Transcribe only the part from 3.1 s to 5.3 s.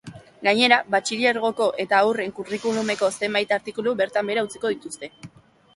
zenbait artikulu bertan behera utziko dituzte.